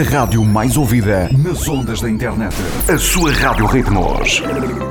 [0.00, 2.56] A rádio mais ouvida nas ondas da internet.
[2.88, 4.40] A sua Rádio Ritmos.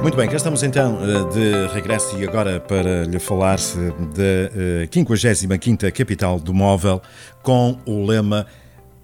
[0.04, 5.84] Muito bem, cá estamos então eh, de regresso e agora para lhe falar da 55
[5.84, 7.02] eh, capital do móvel
[7.42, 8.46] com o lema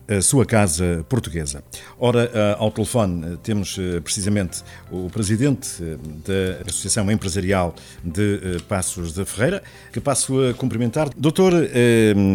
[0.07, 1.63] a sua casa portuguesa.
[1.99, 5.81] Ora, eh, ao telefone temos precisamente o presidente
[6.25, 7.73] da Associação Empresarial
[8.03, 11.53] de Passos de Ferreira, que passo a cumprimentar, Dr.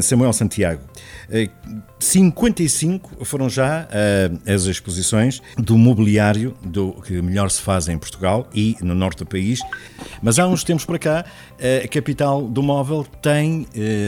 [0.03, 0.83] Samuel Santiago.
[1.99, 3.87] 55 foram já
[4.47, 9.27] as exposições do mobiliário do que melhor se faz em Portugal e no norte do
[9.27, 9.61] país,
[10.23, 11.25] mas há uns tempos para cá
[11.85, 13.67] a capital do móvel tem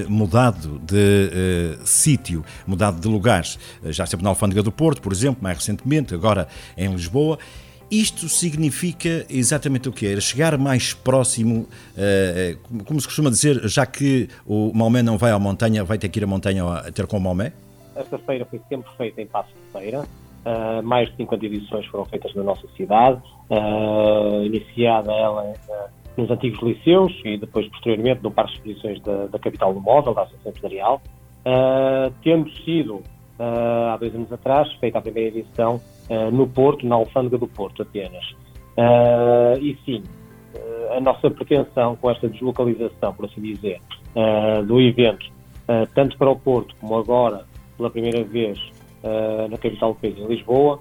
[0.09, 3.52] mudado de sítio, mudado de lugares.
[3.85, 7.39] Já esteve na Alfândega do Porto, por exemplo, mais recentemente, agora em Lisboa.
[7.91, 10.19] Isto significa exatamente o que é?
[10.19, 11.69] Chegar mais próximo,
[12.87, 16.19] como se costuma dizer, já que o Maomé não vai à montanha, vai ter que
[16.19, 17.53] ir à montanha ter com o Maomé?
[17.95, 20.07] Esta feira foi sempre feita em Passo de Feira.
[20.45, 26.29] Uh, mais de 50 edições foram feitas na nossa cidade, uh, iniciada ela uh, nos
[26.33, 30.23] antigos liceus e depois, posteriormente, no Parque de Exposições da, da capital do móvel, da
[30.23, 31.01] Associação Empresarial,
[32.23, 33.03] tendo sido,
[33.39, 35.81] há dois anos atrás, feita a primeira edição
[36.33, 38.25] no Porto, na Alfândega do Porto apenas.
[39.61, 40.03] e sim,
[40.97, 43.81] a nossa pretensão com esta deslocalização, por assim dizer,
[44.67, 45.27] do evento,
[45.95, 47.45] tanto para o Porto como agora
[47.77, 48.59] pela primeira vez
[49.51, 50.81] na capital do país, em Lisboa,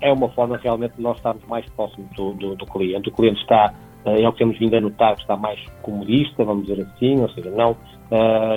[0.00, 3.08] é uma forma realmente de nós estarmos mais próximos do, do, do cliente.
[3.08, 6.82] O cliente está, é o que temos vindo a notar, está mais comodista, vamos dizer
[6.82, 7.76] assim, ou seja, não,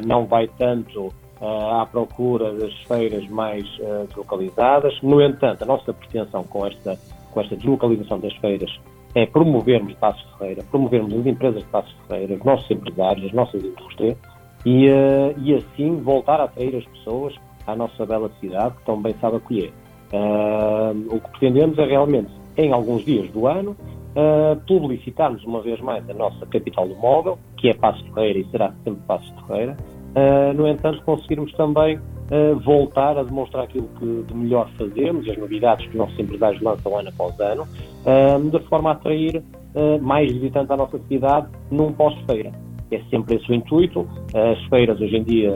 [0.05, 3.65] não vai tanto à procura das feiras mais
[4.07, 4.99] deslocalizadas.
[5.01, 6.97] No entanto, a nossa pretensão com esta,
[7.31, 8.71] com esta deslocalização das feiras
[9.15, 13.63] é promovermos Passos Ferreira, promovermos as empresas de Passos Ferreira, os nossos empresários, as nossas
[13.63, 14.17] indústrias,
[14.65, 17.33] e, uh, e assim voltar a atrair as pessoas
[17.65, 19.71] à nossa bela cidade, que tão bem sabe acolher.
[20.13, 23.75] Uh, o que pretendemos é realmente, em alguns dias do ano,
[24.67, 28.73] publicitarmos uma vez mais a nossa capital do móvel, que é Passo Ferreira e será
[28.83, 29.77] sempre Passo Ferreira.
[30.15, 31.99] Uh, no entanto, conseguirmos também
[32.65, 36.61] voltar a demonstrar aquilo que de melhor fazemos e as novidades que os nossos empresários
[36.61, 37.65] lançam ano após ano,
[38.51, 39.41] de forma a atrair
[40.01, 42.51] mais visitantes à nossa cidade num pós-feira
[42.91, 44.05] é sempre esse o intuito.
[44.33, 45.53] As feiras hoje em dia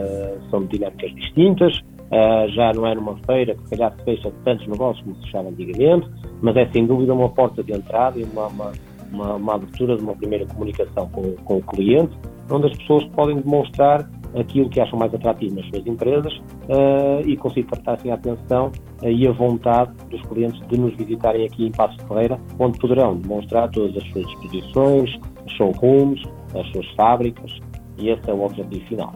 [0.50, 1.78] são dinâmicas distintas,
[2.12, 5.22] Uh, já não é numa feira que se calhar se fecha tantos negócios como se
[5.22, 6.06] fechava antigamente,
[6.42, 8.72] mas é sem dúvida uma porta de entrada e uma, uma,
[9.10, 12.12] uma, uma abertura de uma primeira comunicação com, com, o cliente,
[12.50, 14.06] onde as pessoas podem demonstrar
[14.38, 18.72] aquilo que acham mais atrativo nas suas empresas uh, e conseguir captar assim, a atenção
[19.02, 23.16] uh, e a vontade dos clientes de nos visitarem aqui em Passo Ferreira, onde poderão
[23.16, 25.10] demonstrar todas as suas exposições,
[25.56, 26.22] showrooms,
[26.54, 27.58] as suas fábricas,
[27.98, 29.12] e esse é o objetivo final.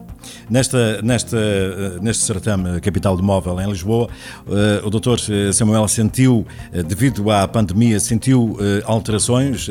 [0.49, 4.09] Nesta, nesta, eh, neste certame Capital do Móvel em Lisboa,
[4.47, 6.45] eh, o doutor eh, Samuel sentiu,
[6.87, 9.67] devido à pandemia, sentiu alterações,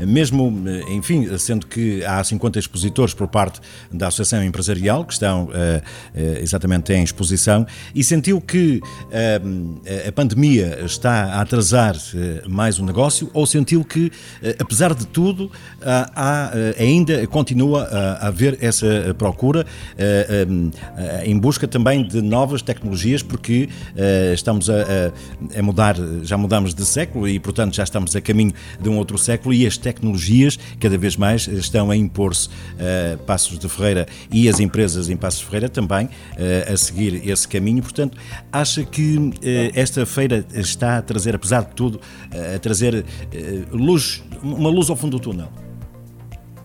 [0.00, 0.52] mesmo,
[0.90, 3.60] enfim, sendo que há 50 expositores por parte
[3.92, 5.48] da Associação Empresarial que estão
[6.40, 8.80] exatamente em exposição, e sentiu que
[10.06, 11.96] a pandemia está a atrasar
[12.48, 14.10] mais o negócio, ou sentiu que,
[14.58, 15.50] apesar de tudo,
[15.82, 19.66] há, ainda continua a haver essa procura eh, eh,
[21.24, 24.74] em busca também de novas tecnologias, porque eh, estamos a,
[25.56, 29.18] a, mudar, já mudamos de século e, portanto, já estamos a caminho de um outro
[29.18, 32.48] século e as tecnologias cada vez mais estão a impor-se.
[33.26, 36.08] Passos de Ferreira e as empresas em Passos de Ferreira também
[36.70, 37.82] a seguir esse caminho.
[37.82, 38.16] Portanto,
[38.52, 39.32] acha que
[39.74, 42.00] esta feira está a trazer, apesar de tudo,
[42.54, 43.04] a trazer
[43.72, 45.48] luz, uma luz ao fundo do túnel?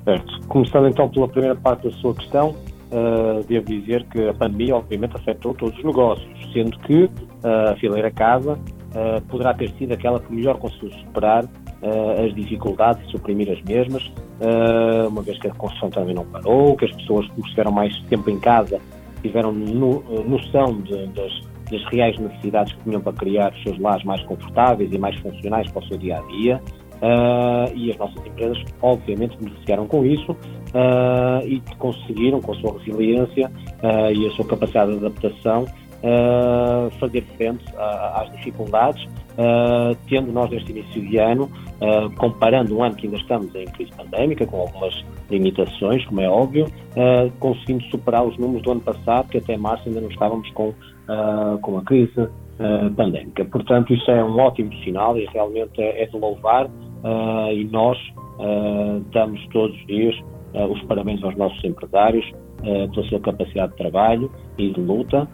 [0.03, 0.39] Certo.
[0.47, 2.55] Começando então pela primeira parte da sua questão,
[2.95, 7.75] uh, devo dizer que a pandemia, obviamente, afetou todos os negócios, sendo que uh, a
[7.75, 11.45] fileira casa uh, poderá ter sido aquela que melhor conseguiu superar
[12.17, 14.11] as dificuldades e suprimir as mesmas,
[15.07, 18.27] uma vez que a construção também não parou, que as pessoas que estiveram mais tempo
[18.27, 18.79] em casa
[19.21, 21.31] tiveram no, noção de, das,
[21.69, 25.69] das reais necessidades que tinham para criar os seus lares mais confortáveis e mais funcionais
[25.69, 26.61] para o seu dia a dia.
[27.75, 30.35] E as nossas empresas, obviamente, beneficiaram com isso
[30.75, 33.49] uh, e conseguiram, com a sua resiliência
[33.81, 35.65] uh, e a sua capacidade de adaptação,
[36.99, 37.65] fazer frente
[38.13, 39.07] às dificuldades,
[40.07, 41.49] tendo nós neste início de ano,
[42.15, 44.93] comparando um ano que ainda estamos em crise pandémica, com algumas
[45.31, 46.67] limitações, como é óbvio,
[47.39, 50.75] conseguindo superar os números do ano passado, que até março ainda não estávamos com,
[51.63, 52.29] com a crise
[52.95, 53.43] pandémica.
[53.45, 57.97] Portanto, isso é um ótimo sinal e realmente é, é de louvar uh, e nós
[58.37, 60.15] uh, damos todos os dias
[60.55, 62.25] uh, os parabéns aos nossos empresários
[62.63, 65.27] pela sua capacidade de trabalho e de luta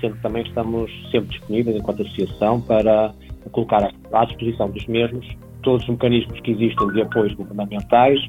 [0.00, 3.12] sendo que também estamos sempre disponíveis, enquanto associação, para
[3.52, 5.26] colocar à disposição dos mesmos
[5.62, 8.20] todos os mecanismos que existem de apoios governamentais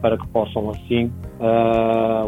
[0.00, 1.12] para que possam, assim,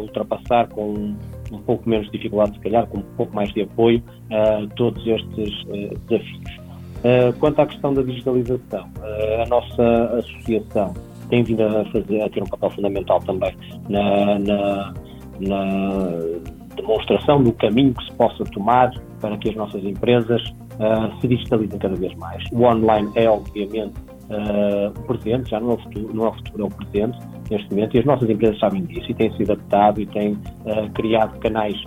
[0.01, 1.15] ultrapassar com
[1.51, 4.03] um pouco menos de dificuldade, se calhar, com um pouco mais de apoio,
[4.77, 5.65] todos estes
[6.09, 6.61] desafios.
[7.39, 8.89] quanto à questão da digitalização,
[9.43, 10.95] a nossa associação
[11.33, 13.57] tem vindo a, fazer, a ter um papel fundamental também
[13.89, 14.95] na, na,
[15.41, 16.07] na
[16.77, 21.79] demonstração do caminho que se possa tomar para que as nossas empresas uh, se digitalizem
[21.79, 22.45] cada vez mais.
[22.53, 23.95] O online é, obviamente,
[24.29, 27.19] uh, o presente, já não é o futuro, não é o futuro, é o presente
[27.51, 30.91] neste momento, e as nossas empresas sabem disso e têm se adaptado e têm uh,
[30.93, 31.83] criado canais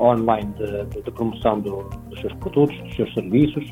[0.00, 3.64] online de, de, de promoção do, dos seus produtos, dos seus serviços.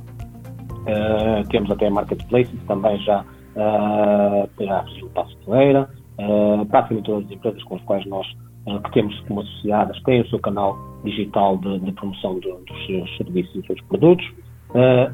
[1.48, 3.24] temos até marketplaces também já
[3.56, 5.88] uh, a Brasil Passo Ferreira,
[6.18, 8.26] uh, praticamente todas as empresas com as quais nós
[8.66, 12.86] uh, que temos como associadas têm o seu canal digital de, de promoção do, dos
[12.86, 14.26] seus serviços e dos seus produtos.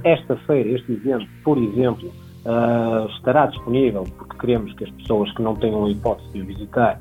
[0.02, 2.10] Esta feira, este evento, por exemplo,
[3.16, 6.98] estará disponível porque queremos que as pessoas que não tenham a hipótese de o visitar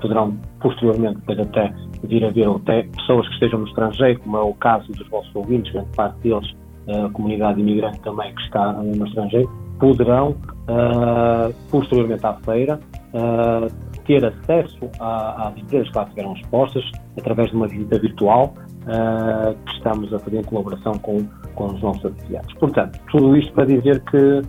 [0.00, 1.74] poderão posteriormente depois até
[2.04, 5.34] vir a ver até pessoas que estejam no estrangeiro, como é o caso dos vossos
[5.34, 6.54] ouvintes, grande parte deles,
[6.88, 9.50] a comunidade imigrante também que está no estrangeiro,
[9.80, 10.36] poderão,
[10.68, 12.78] uh, posteriormente à feira,
[13.14, 16.84] uh, ter acesso às empresas que lá estiveram expostas
[17.18, 21.24] através de uma visita virtual uh, que estamos a fazer em colaboração com,
[21.54, 22.52] com os nossos associados.
[22.54, 24.42] Portanto, tudo isto para dizer que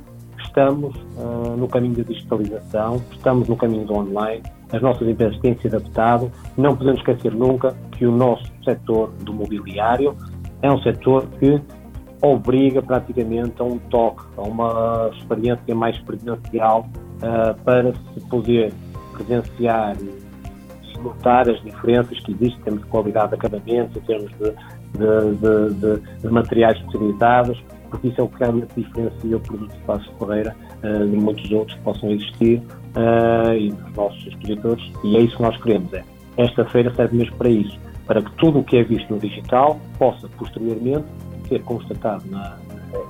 [0.44, 0.94] estamos
[1.58, 4.44] no caminho da digitalização, estamos no caminho do online,
[4.74, 9.34] as nossas empresas têm se adaptado, não podemos esquecer nunca que o nosso setor do
[9.34, 10.14] mobiliário
[10.62, 11.62] é um setor que
[12.22, 16.88] obriga praticamente a um toque, a uma experiência mais presencial
[17.18, 18.72] uh, para se poder
[19.14, 20.22] presenciar e
[21.00, 24.52] notar as diferenças que existem em termos de qualidade de acabamento, em termos de,
[24.98, 29.80] de, de, de materiais especializados, porque isso é o que realmente diferencia o produto de
[29.80, 35.18] Passos Ferreira uh, de muitos outros que possam existir uh, e dos nossos expositores, e
[35.18, 35.94] é isso que nós queremos.
[35.94, 36.04] É.
[36.38, 39.80] Esta feira serve mesmo para isso, para que tudo o que é visto no digital
[39.98, 41.06] possa posteriormente
[41.52, 42.58] ser constatado na,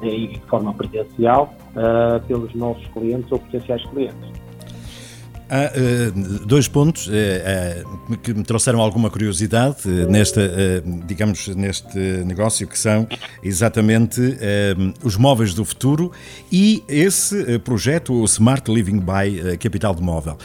[0.01, 4.40] de forma presencial uh, pelos nossos clientes ou potenciais clientes.
[5.53, 10.41] Há uh, dois pontos uh, uh, que me trouxeram alguma curiosidade nesta,
[11.05, 13.05] digamos, neste negócio, que são
[13.43, 14.21] exatamente
[15.03, 16.09] os móveis do futuro
[16.49, 20.37] e esse projeto, o Smart Living by Capital de Móvel.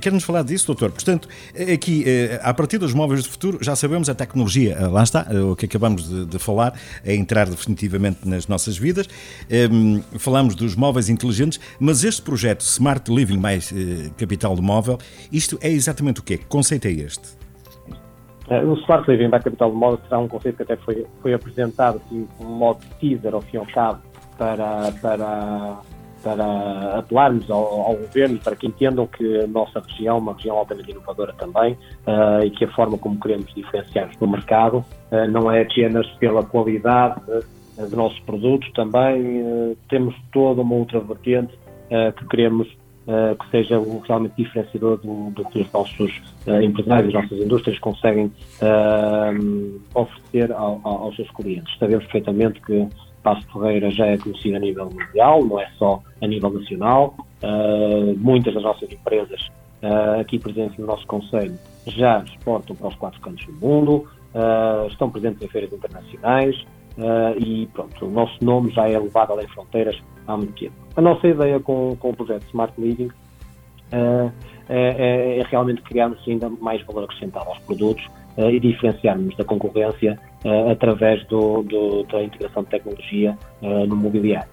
[0.00, 0.90] Quer-nos falar disso, doutor?
[0.90, 1.28] Portanto,
[1.72, 2.04] aqui,
[2.42, 6.08] a partir dos móveis do futuro, já sabemos a tecnologia, lá está, o que acabamos
[6.08, 6.74] de, de falar,
[7.04, 9.08] é entrar definitivamente nas nossas vidas.
[10.18, 14.98] Falamos dos móveis inteligentes, mas este projeto, Smart Living by Capital capital de móvel.
[15.30, 16.38] Isto é exatamente o quê?
[16.38, 17.36] Que conceito é este?
[18.48, 21.32] Uh, o Smart Living da Capital de Móvel será um conceito que até foi, foi
[21.32, 24.02] apresentado assim, como um modo teaser, ao fim e ao cabo,
[24.36, 25.78] para, para,
[26.24, 30.56] para apelarmos ao, ao, governo para que entendam que a nossa região é uma região
[30.56, 31.74] altamente inovadora também
[32.06, 36.42] uh, e que a forma como queremos diferenciar-nos no mercado uh, não é apenas pela
[36.42, 37.20] qualidade
[37.78, 41.58] dos nossos produtos, também temos toda uma outra vertente
[42.18, 42.68] que queremos
[43.06, 47.38] uh, que seja o realmente diferenciador do, do que os nossos uh, empresários, as nossas
[47.38, 51.76] indústrias conseguem uh, oferecer ao, ao, aos seus clientes.
[51.78, 52.88] Sabemos perfeitamente que
[53.22, 57.14] Passo Ferreira já é conhecido a nível mundial, não é só a nível nacional.
[58.18, 59.40] muitas das nossas empresas
[60.18, 61.56] aqui presentes no nosso Conselho
[61.86, 64.08] já exportam para os quatro cantos do mundo,
[64.90, 66.66] estão presentes em feiras internacionais,
[66.98, 70.74] Uh, e pronto, o nosso nome já é levado além fronteiras há muito tempo.
[70.96, 74.30] A nossa ideia com, com o projeto Smart Living uh,
[74.68, 78.04] é, é, realmente criarmos ainda mais valor acrescentado aos produtos
[78.36, 80.18] uh, e diferenciarmos da concorrência
[80.70, 83.38] através do, do, da integração de tecnologia
[83.88, 84.48] no mobiliário.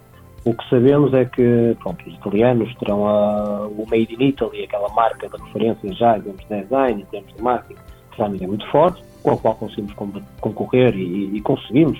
[0.45, 4.87] O que sabemos é que pronto, os italianos terão a, o Made in Italy, aquela
[4.89, 7.81] marca de referência já em termos de design, em termos de marketing,
[8.11, 9.93] que realmente é muito forte, com a qual conseguimos
[10.39, 11.99] concorrer e, e conseguimos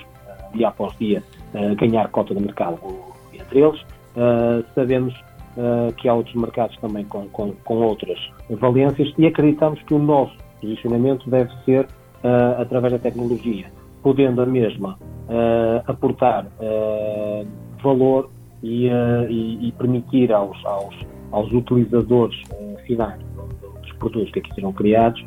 [0.52, 1.22] dia após dia,
[1.54, 2.78] uh, ganhar cota de mercado
[3.32, 3.80] entre eles.
[4.16, 5.14] Uh, sabemos
[5.56, 8.18] uh, que há outros mercados também com, com, com, outras
[8.50, 11.86] valências e acreditamos que o nosso posicionamento deve ser
[12.58, 14.98] através da tecnologia, podendo a mesma
[15.86, 16.46] aportar
[17.82, 18.28] valor
[18.62, 18.88] e,
[19.30, 20.94] e, e, permitir aos, aos,
[21.32, 22.36] aos utilizadores
[22.86, 23.18] finais
[23.80, 25.24] dos produtos que aqui serão criados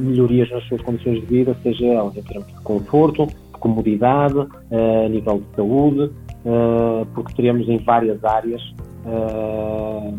[0.00, 3.26] melhorias nas suas condições de vida, seja elas em termos de conforto,
[3.58, 6.12] comodidade, uh, a nível de saúde,
[6.44, 8.62] uh, porque teremos em várias áreas
[9.04, 10.16] uh,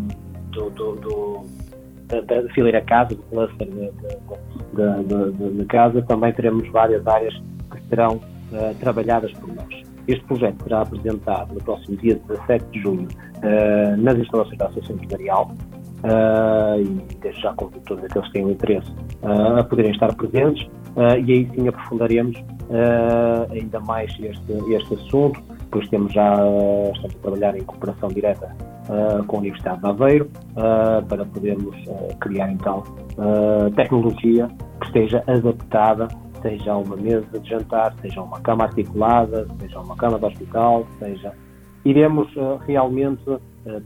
[0.51, 1.46] do, do, do,
[2.08, 3.67] da, da fileira casa, do cluster
[4.74, 7.34] de, casa, também teremos várias áreas
[7.72, 9.84] que serão uh, trabalhadas por nós.
[10.08, 14.96] Este projeto será apresentado no próximo dia 17 de junho uh, nas instalações da Associação
[14.96, 15.51] Empresarial
[16.03, 18.91] uh, e desde já convido todos aqueles que têm interesse
[19.22, 20.67] a poderem estar presentes
[21.25, 22.38] e aí sim aprofundaremos
[23.51, 25.41] ainda mais este, este assunto,
[25.72, 26.34] pois temos já,
[26.93, 28.55] estamos a trabalhar em cooperação direta
[28.89, 32.84] uh, com a Universidade de Aveiro uh, para podermos uh, criar então
[33.75, 36.08] tecnologia que esteja adaptada,
[36.41, 41.34] seja uma mesa de jantar, seja uma cama articulada, seja uma cama de hospital, seja.
[41.84, 42.29] Iremos
[42.65, 43.22] realmente,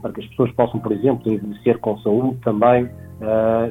[0.00, 2.88] para que as pessoas possam, por exemplo, envelhecer com saúde também,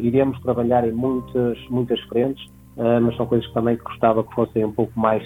[0.02, 4.72] iremos trabalhar em muitas, muitas frentes, mas são coisas que também gostava que fossem um
[4.72, 5.24] pouco mais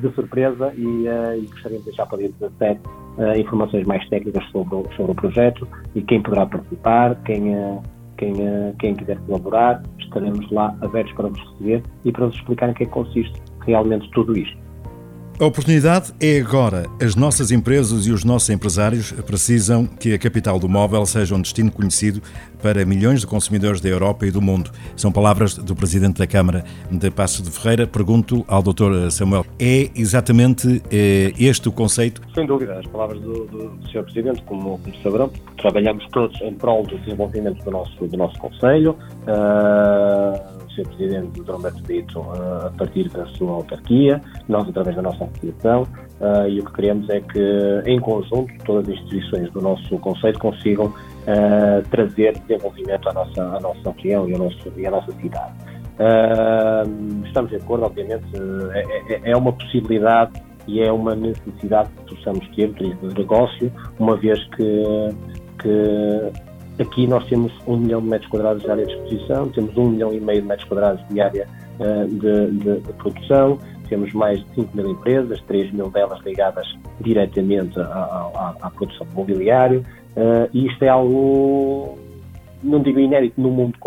[0.00, 2.80] de surpresa e, e gostaríamos de deixar para dia 17
[3.18, 7.82] uh, informações mais técnicas sobre, o, sobre o projeto e quem poderá participar, quem, uh,
[8.16, 12.70] quem, uh, quem quiser colaborar, estaremos lá abertos para vos receber e para vos explicar
[12.70, 14.63] em que é consiste realmente tudo isto.
[15.40, 16.84] A oportunidade é agora.
[17.02, 21.42] As nossas empresas e os nossos empresários precisam que a capital do móvel seja um
[21.42, 22.22] destino conhecido
[22.62, 24.70] para milhões de consumidores da Europa e do mundo.
[24.96, 27.84] São palavras do Presidente da Câmara de Passos de Ferreira.
[27.84, 29.10] Pergunto ao Dr.
[29.10, 32.22] Samuel, é exatamente eh, este o conceito?
[32.32, 34.04] Sem dúvida, as palavras do, do Sr.
[34.04, 38.96] Presidente, como, como saberão, trabalhamos todos em prol do desenvolvimento do nosso, do nosso Conselho.
[39.26, 40.88] Uh Sr.
[40.88, 41.54] Presidente Dr.
[41.54, 46.60] Humberto Brito uh, a partir da sua autarquia, nós através da nossa associação, uh, e
[46.60, 51.88] o que queremos é que, em conjunto, todas as instituições do nosso Conselho consigam uh,
[51.90, 55.52] trazer desenvolvimento à nossa, à nossa região e, ao nosso, e à nossa cidade.
[57.26, 58.24] estamos de acordo, obviamente,
[58.72, 60.32] é, é, é uma possibilidade
[60.66, 64.82] e é uma necessidade que possamos ter, turismo de negócio, uma vez que,
[65.60, 66.32] que
[66.78, 70.12] Aqui nós temos um milhão de metros quadrados de área de exposição, temos um milhão
[70.12, 71.46] e meio de metros quadrados de área
[71.78, 76.66] uh, de, de, de, produção, temos mais de 5 mil empresas, 3 mil delas ligadas
[77.00, 79.84] diretamente à, à, à produção de mobiliário,
[80.16, 81.96] uh, e isto é algo,
[82.60, 83.78] não digo inédito no mundo,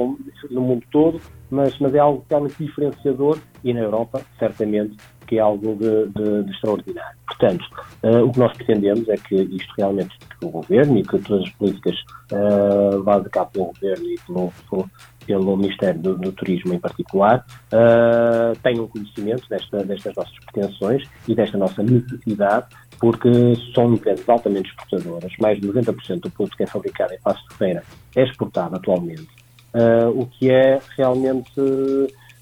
[0.50, 1.20] no mundo todo,
[1.51, 6.51] mas, mas é algo realmente diferenciador e na Europa, certamente, que é algo de, de
[6.51, 7.17] extraordinário.
[7.39, 7.65] Portanto,
[8.03, 11.44] uh, o que nós pretendemos é que isto realmente que o Governo e que todas
[11.44, 11.96] as políticas
[12.32, 14.89] uh, vá de cá pelo Governo e pelo, pelo,
[15.25, 21.36] pelo Ministério do, do, Turismo em particular, uh, tenham conhecimento desta, destas nossas pretensões e
[21.36, 22.65] desta nossa necessidade,
[23.00, 23.29] porque
[23.75, 27.56] são empresas altamente exportadoras, mais de 90% do produto que é fabricado em Passo de
[27.56, 27.84] Feira
[28.15, 29.27] é exportado atualmente,
[29.75, 31.51] uh, o que é realmente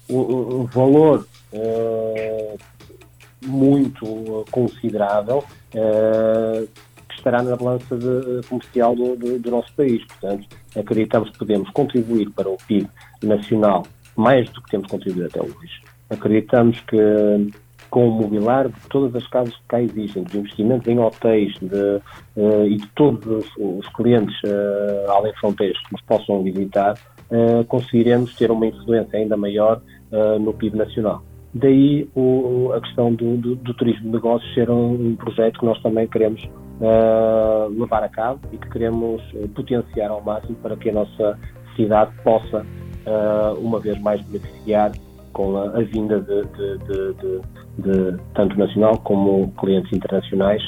[0.08, 2.58] um valor uh,
[3.44, 5.38] muito considerável
[5.74, 6.68] uh,
[7.08, 10.04] que estará na balança de, comercial do, do, do, nosso país.
[10.06, 12.88] Portanto, acreditamos que podemos contribuir para o PIB
[13.22, 13.84] nacional
[14.16, 15.82] mais do que temos contribuído até hoje.
[16.08, 16.96] Acreditamos que
[17.90, 22.00] com o mobiliário de todas as casas que cá existem, dos investimentos em hotéis de,
[22.36, 26.94] uh, e de todos os, clientes uh, além fronteiras que nos possam visitar,
[27.30, 29.80] uh, conseguiremos ter uma influência ainda maior
[30.40, 31.20] no PIB nacional.
[31.58, 35.64] Daí o, a questão do, do, do, turismo de negócios ser um, um, projeto que
[35.64, 40.76] nós também queremos uh, levar a cabo e que queremos uh, potenciar ao máximo para
[40.76, 41.38] que a nossa
[41.74, 44.92] cidade possa, uh, uma vez mais, beneficiar
[45.32, 47.40] com a, a vinda de, de, de,
[47.78, 50.62] de, tanto nacional como clientes internacionais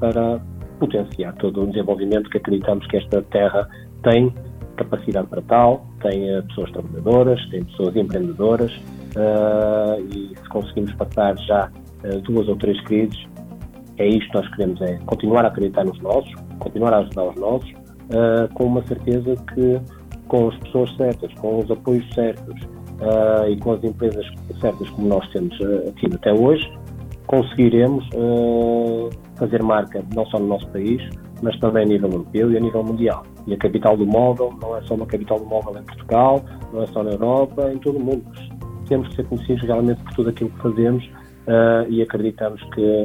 [0.00, 0.40] para
[0.78, 3.68] potenciar todo o desenvolvimento que acreditamos que esta terra
[4.02, 4.32] tem
[4.76, 9.03] capacidade para tal, tem pessoas trabalhadoras, tem pessoas empreendedoras, uh,
[10.10, 11.70] e se conseguimos passar já
[12.04, 13.24] uh, duas ou três crises,
[13.98, 17.36] é isto que nós queremos, é continuar a acreditar nos nossos, continuar a ajudar os
[17.36, 19.80] nossos, uh, com uma certeza que
[20.28, 22.54] com as pessoas certas, com os apoios certos
[23.48, 24.24] e com as empresas
[24.60, 25.54] certas como nós temos
[25.96, 26.66] tido até hoje,
[27.26, 28.08] conseguiremos
[29.36, 31.02] fazer marca não só no nosso país,
[31.42, 33.22] mas também a nível europeu e a nível mundial.
[33.46, 36.42] E a capital do móvel não é só uma capital do móvel em Portugal,
[36.72, 38.24] não é só na Europa, em todo o mundo
[38.84, 43.02] temos que ser conhecidos realmente por tudo aquilo que fazemos uh, e acreditamos que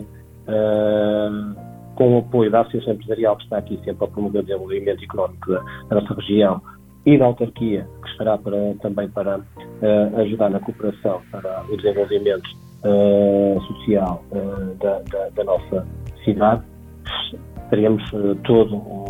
[0.48, 1.56] uh,
[1.96, 5.52] com o apoio da Associação Empresarial que está aqui sempre a promover o desenvolvimento económico
[5.52, 6.62] da, da nossa região
[7.06, 12.50] e da autarquia que estará para, também para uh, ajudar na cooperação para o desenvolvimento
[13.68, 14.24] social
[14.80, 15.86] da, da, da, nossa
[16.24, 16.64] cidade,
[17.70, 18.02] teremos
[18.46, 19.04] todo o,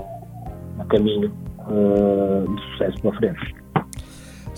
[0.79, 3.58] o caminho de sucesso pela frente.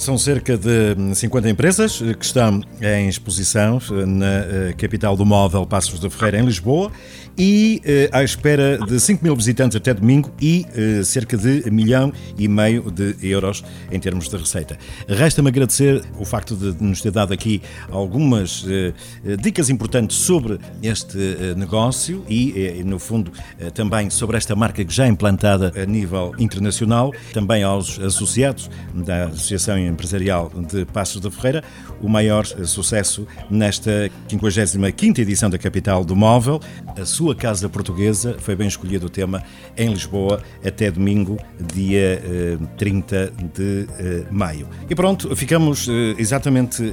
[0.02, 6.10] São cerca de 50 empresas que estão em exposição na capital do móvel Passos de
[6.10, 6.92] Ferreira, em Lisboa,
[7.38, 12.12] e eh, à espera de 5 mil visitantes até domingo e eh, cerca de milhão
[12.38, 14.78] e meio de euros em termos de receita.
[15.08, 18.94] Resta-me agradecer o facto de nos ter dado aqui algumas eh,
[19.38, 21.18] dicas importantes sobre este
[21.56, 23.32] negócio e, no fundo,
[23.74, 29.26] também sobre esta marca que já é implantada a nível internacional, também aos associados da
[29.26, 31.64] Associação Empresarial de Passos da Ferreira,
[32.02, 36.60] o maior sucesso nesta 55ª edição da Capital do Móvel,
[37.00, 39.44] a sua casa portuguesa, foi bem escolhido o tema,
[39.78, 41.38] em Lisboa, até domingo,
[41.74, 42.22] dia
[42.78, 44.68] 30 eh, de eh, maio.
[44.90, 46.84] E pronto, ficamos eh, exatamente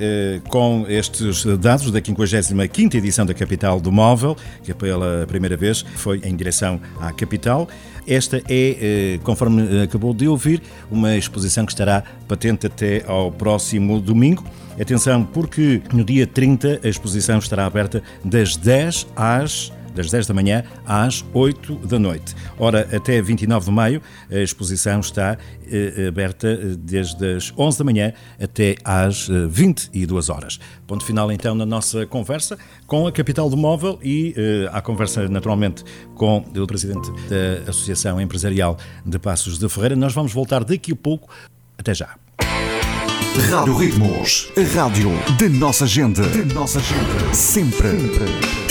[0.49, 6.21] com estes dados da 55ª edição da Capital do Móvel, que pela primeira vez foi
[6.25, 7.69] em direção à capital.
[8.09, 14.45] Esta é, conforme acabou de ouvir, uma exposição que estará patente até ao próximo domingo.
[14.81, 20.35] Atenção, porque no dia 30 a exposição estará aberta das 10 às das 10 da
[20.35, 22.35] manhã às 8 da noite.
[22.59, 25.37] Ora, até 29 de maio, a exposição está
[25.71, 30.61] eh, aberta eh, desde as 11 da manhã até às 22 eh, horas.
[30.87, 35.29] Ponto final, então, na nossa conversa com a Capital do Móvel e eh, à conversa,
[35.29, 39.97] naturalmente, com o Presidente da Associação Empresarial de Passos de Ferreira.
[39.97, 41.29] Nós vamos voltar daqui a pouco.
[41.77, 42.15] Até já.
[43.51, 46.21] Rádio Ritmos, a rádio da nossa gente.
[46.21, 47.37] Da nossa gente.
[47.37, 48.68] Sempre.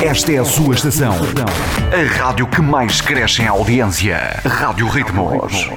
[0.00, 1.16] Esta é a sua estação.
[1.90, 4.40] A rádio que mais cresce em audiência.
[4.46, 5.68] Rádio Ritmos.